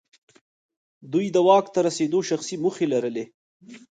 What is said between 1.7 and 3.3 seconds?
ته رسېدو شخصي موخې لرلې.